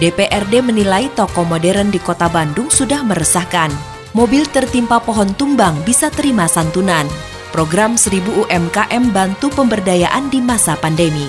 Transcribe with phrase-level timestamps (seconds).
[0.00, 3.68] DPRD menilai toko modern di kota Bandung sudah meresahkan.
[4.16, 7.04] Mobil tertimpa pohon tumbang bisa terima santunan.
[7.52, 11.28] Program 1000 UMKM bantu pemberdayaan di masa pandemi.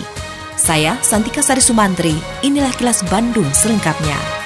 [0.55, 2.15] Saya Santika Sari Sumantri,
[2.47, 4.40] inilah kilas Bandung selengkapnya.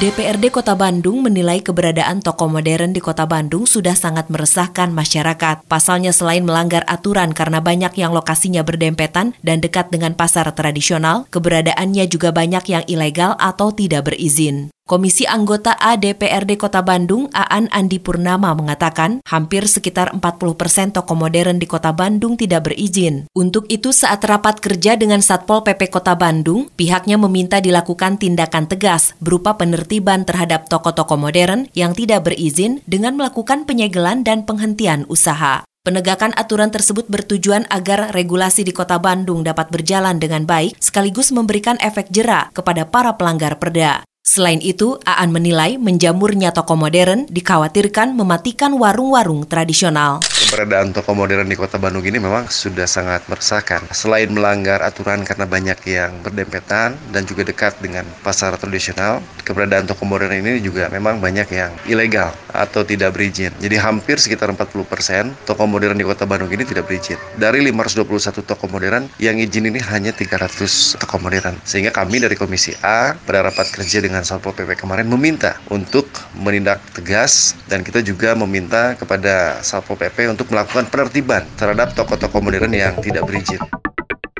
[0.00, 5.68] DPRD Kota Bandung menilai keberadaan toko modern di Kota Bandung sudah sangat meresahkan masyarakat.
[5.68, 12.08] Pasalnya selain melanggar aturan karena banyak yang lokasinya berdempetan dan dekat dengan pasar tradisional, keberadaannya
[12.08, 14.72] juga banyak yang ilegal atau tidak berizin.
[14.90, 21.62] Komisi anggota ADPRD Kota Bandung, Aan Andi Purnama mengatakan, hampir sekitar 40 persen toko modern
[21.62, 23.30] di Kota Bandung tidak berizin.
[23.30, 29.14] Untuk itu saat rapat kerja dengan Satpol PP Kota Bandung, pihaknya meminta dilakukan tindakan tegas
[29.22, 35.62] berupa penertiban terhadap toko-toko modern yang tidak berizin dengan melakukan penyegelan dan penghentian usaha.
[35.86, 41.78] Penegakan aturan tersebut bertujuan agar regulasi di Kota Bandung dapat berjalan dengan baik sekaligus memberikan
[41.78, 44.02] efek jerak kepada para pelanggar perda.
[44.20, 51.54] Selain itu, Aan menilai menjamurnya toko modern dikhawatirkan mematikan warung-warung tradisional keberadaan toko modern di
[51.54, 53.86] kota Bandung ini memang sudah sangat meresahkan.
[53.94, 60.02] Selain melanggar aturan karena banyak yang berdempetan dan juga dekat dengan pasar tradisional, keberadaan toko
[60.02, 63.54] modern ini juga memang banyak yang ilegal atau tidak berizin.
[63.62, 67.14] Jadi hampir sekitar 40% toko modern di kota Bandung ini tidak berizin.
[67.38, 71.62] Dari 521 toko modern, yang izin ini hanya 300 toko modern.
[71.62, 76.82] Sehingga kami dari Komisi A pada rapat kerja dengan Satpol PP kemarin meminta untuk menindak
[76.90, 82.72] tegas dan kita juga meminta kepada Satpol PP untuk untuk melakukan penertiban terhadap toko-toko modern
[82.72, 83.60] yang tidak berizin.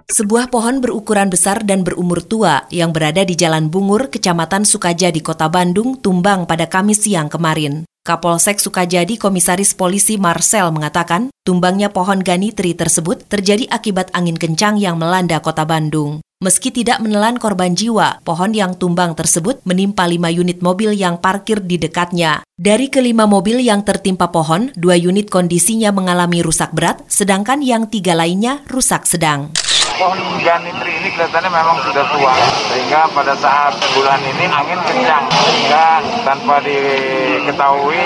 [0.08, 5.46] Sebuah pohon berukuran besar dan berumur tua yang berada di Jalan Bungur, Kecamatan Sukajadi, Kota
[5.52, 7.84] Bandung, tumbang pada Kamis siang kemarin.
[8.00, 14.96] Kapolsek Sukajadi Komisaris Polisi Marcel mengatakan, tumbangnya pohon ganitri tersebut terjadi akibat angin kencang yang
[14.96, 16.24] melanda kota Bandung.
[16.40, 21.60] Meski tidak menelan korban jiwa, pohon yang tumbang tersebut menimpa lima unit mobil yang parkir
[21.60, 22.40] di dekatnya.
[22.56, 28.16] Dari kelima mobil yang tertimpa pohon, dua unit kondisinya mengalami rusak berat, sedangkan yang tiga
[28.16, 29.52] lainnya rusak sedang.
[30.00, 32.32] Pohon ganitri ini kelihatannya memang sudah tua
[32.72, 38.00] sehingga pada saat bulan ini angin kencang sehingga tanpa diketahui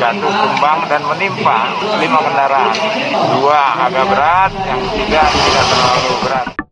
[0.00, 1.68] jatuh tumbang dan menimpa
[2.00, 2.76] lima kendaraan.
[3.36, 6.63] Dua agak berat yang tiga tidak terlalu berat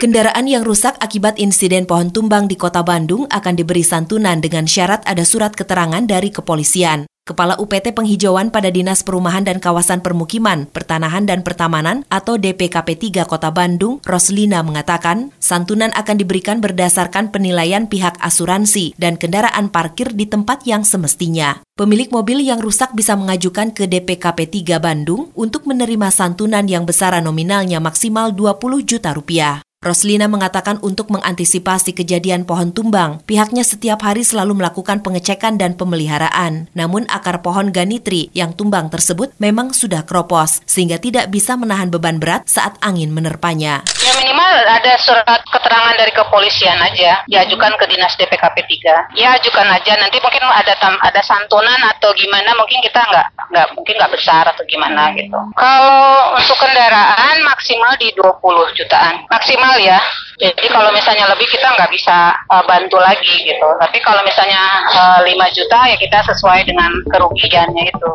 [0.00, 5.04] Kendaraan yang rusak akibat insiden pohon tumbang di kota Bandung akan diberi santunan dengan syarat
[5.04, 7.04] ada surat keterangan dari kepolisian.
[7.28, 13.28] Kepala UPT Penghijauan pada Dinas Perumahan dan Kawasan Permukiman, Pertanahan dan Pertamanan atau DPKP 3
[13.28, 20.24] Kota Bandung, Roslina mengatakan, santunan akan diberikan berdasarkan penilaian pihak asuransi dan kendaraan parkir di
[20.24, 21.60] tempat yang semestinya.
[21.76, 27.28] Pemilik mobil yang rusak bisa mengajukan ke DPKP 3 Bandung untuk menerima santunan yang besaran
[27.28, 29.60] nominalnya maksimal 20 juta rupiah.
[29.80, 36.68] Roslina mengatakan untuk mengantisipasi kejadian pohon tumbang, pihaknya setiap hari selalu melakukan pengecekan dan pemeliharaan.
[36.76, 42.20] Namun akar pohon ganitri yang tumbang tersebut memang sudah kropos, sehingga tidak bisa menahan beban
[42.20, 43.80] berat saat angin menerpanya.
[44.10, 49.14] Ya minimal ada surat keterangan dari kepolisian aja, diajukan ke dinas DPKP 3.
[49.14, 53.68] Ya ajukan aja, nanti mungkin ada tam, ada santunan atau gimana, mungkin kita nggak nggak
[53.78, 55.38] mungkin nggak besar atau gimana gitu.
[55.54, 60.02] Kalau untuk kendaraan maksimal di 20 jutaan, maksimal ya.
[60.42, 63.68] Jadi kalau misalnya lebih kita nggak bisa uh, bantu lagi gitu.
[63.78, 68.10] Tapi kalau misalnya uh, 5 juta ya kita sesuai dengan kerugiannya itu.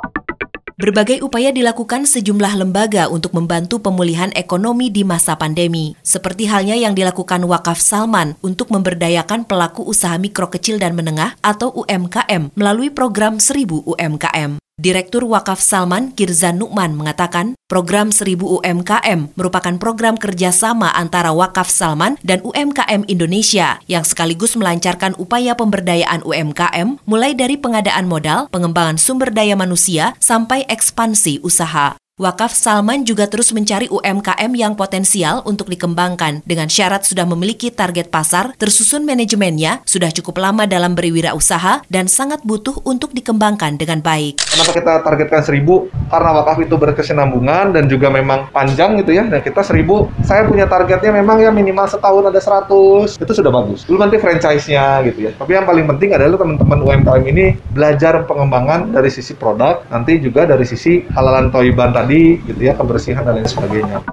[0.75, 6.91] Berbagai upaya dilakukan sejumlah lembaga untuk membantu pemulihan ekonomi di masa pandemi, seperti halnya yang
[6.91, 13.39] dilakukan Wakaf Salman untuk memberdayakan pelaku usaha mikro kecil dan menengah atau UMKM melalui program
[13.39, 14.64] 1000 UMKM.
[14.85, 22.19] Direktur Wakaf Salman Kirzan Nukman mengatakan, program 1000 UMKM merupakan program kerjasama antara Wakaf Salman
[22.27, 29.31] dan UMKM Indonesia yang sekaligus melancarkan upaya pemberdayaan UMKM mulai dari pengadaan modal, pengembangan sumber
[29.31, 31.95] daya manusia, sampai ekspansi usaha.
[32.15, 38.07] Wakaf Salman juga terus mencari UMKM yang potensial untuk dikembangkan dengan syarat sudah memiliki target
[38.07, 44.39] pasar, tersusun manajemennya, sudah cukup lama dalam berwirausaha, dan sangat butuh untuk dikembangkan dengan baik.
[44.47, 45.91] Kenapa kita targetkan seribu?
[46.07, 49.27] Karena wakaf itu berkesinambungan dan juga memang panjang gitu ya.
[49.27, 53.19] Dan kita seribu, saya punya targetnya memang ya minimal setahun ada 100.
[53.19, 53.83] Itu sudah bagus.
[53.91, 55.31] Belum nanti franchise-nya gitu ya.
[55.35, 60.47] Tapi yang paling penting adalah teman-teman UMKM ini belajar pengembangan dari sisi produk, nanti juga
[60.47, 64.05] dari sisi halalan toiban tadi gitu ya kebersihan dan lain sebagainya.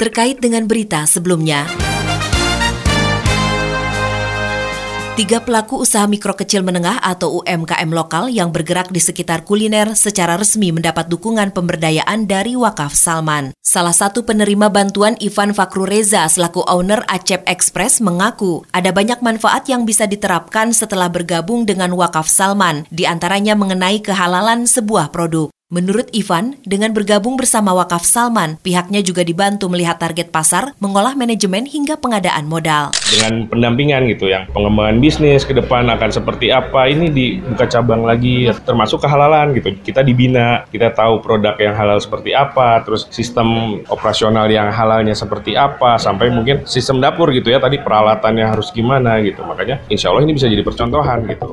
[0.00, 1.68] Terkait dengan berita sebelumnya,
[5.20, 10.40] Tiga pelaku usaha mikro kecil menengah atau UMKM lokal yang bergerak di sekitar kuliner secara
[10.40, 13.52] resmi mendapat dukungan pemberdayaan dari Wakaf Salman.
[13.60, 19.84] Salah satu penerima bantuan Ivan Fakrureza selaku owner Acep Express mengaku ada banyak manfaat yang
[19.84, 25.52] bisa diterapkan setelah bergabung dengan Wakaf Salman, di antaranya mengenai kehalalan sebuah produk.
[25.70, 31.62] Menurut Ivan, dengan bergabung bersama Wakaf Salman, pihaknya juga dibantu melihat target pasar, mengolah manajemen
[31.62, 32.90] hingga pengadaan modal.
[33.06, 38.50] Dengan pendampingan gitu yang pengembangan bisnis ke depan akan seperti apa, ini dibuka cabang lagi
[38.66, 39.70] termasuk kehalalan gitu.
[39.78, 45.54] Kita dibina, kita tahu produk yang halal seperti apa, terus sistem operasional yang halalnya seperti
[45.54, 49.46] apa, sampai mungkin sistem dapur gitu ya, tadi peralatannya harus gimana gitu.
[49.46, 51.46] Makanya insya Allah ini bisa jadi percontohan gitu.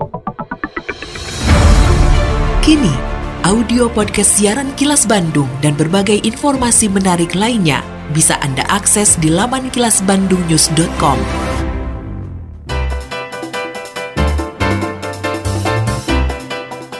[2.65, 3.16] Kini,
[3.47, 7.79] audio podcast siaran Kilas Bandung dan berbagai informasi menarik lainnya
[8.11, 11.15] bisa Anda akses di laman kilasbandungnews.com.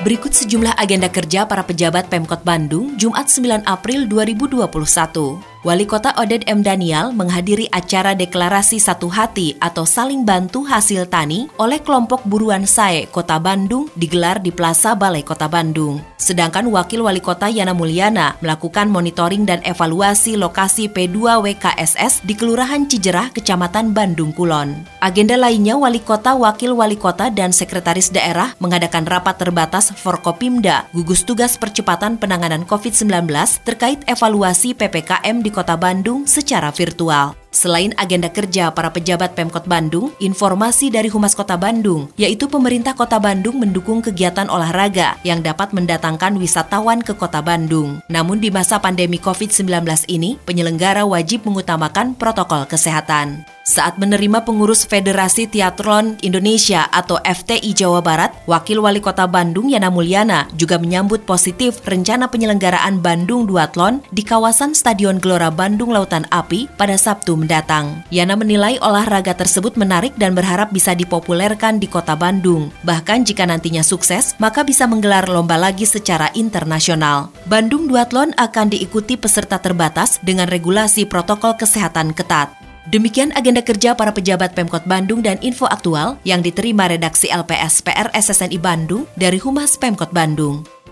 [0.07, 5.56] Berikut sejumlah agenda kerja para pejabat Pemkot Bandung Jumat 9 April 2021.
[5.65, 6.61] Wali Kota Oded M.
[6.61, 13.09] Daniel menghadiri acara deklarasi satu hati atau saling bantu hasil tani oleh kelompok buruan SAE
[13.09, 15.97] Kota Bandung digelar di Plaza Balai Kota Bandung.
[16.21, 22.85] Sedangkan Wakil Wali Kota Yana Mulyana melakukan monitoring dan evaluasi lokasi P2 WKSS di Kelurahan
[22.85, 24.85] Cijerah, Kecamatan Bandung Kulon.
[25.01, 31.25] Agenda lainnya Wali Kota, Wakil Wali Kota, dan Sekretaris Daerah mengadakan rapat terbatas Forkopimda, gugus
[31.25, 33.25] tugas percepatan penanganan COVID-19
[33.65, 37.46] terkait evaluasi PPKM di Kota Bandung secara virtual.
[37.51, 43.17] Selain agenda kerja para pejabat Pemkot Bandung, informasi dari Humas Kota Bandung, yaitu pemerintah Kota
[43.17, 48.03] Bandung mendukung kegiatan olahraga yang dapat mendatangkan wisatawan ke Kota Bandung.
[48.11, 49.63] Namun di masa pandemi COVID-19
[50.11, 53.47] ini, penyelenggara wajib mengutamakan protokol kesehatan.
[53.67, 59.91] Saat menerima pengurus Federasi Teatron Indonesia atau FTI Jawa Barat, Wakil Wali Kota Bandung Yana
[59.91, 66.71] Mulyana juga menyambut positif rencana penyelenggaraan Bandung Duathlon di kawasan Stadion Gelora Bandung Lautan Api
[66.79, 68.01] pada Sabtu mendatang.
[68.09, 72.73] Yana menilai olahraga tersebut menarik dan berharap bisa dipopulerkan di Kota Bandung.
[72.81, 77.29] Bahkan jika nantinya sukses, maka bisa menggelar lomba lagi secara internasional.
[77.45, 82.57] Bandung Duathlon akan diikuti peserta terbatas dengan regulasi protokol kesehatan ketat.
[82.87, 88.07] Demikian agenda kerja para pejabat Pemkot Bandung dan info aktual yang diterima redaksi LPS PR
[88.15, 90.76] SSNI Bandung dari Humas Pemkot Bandung.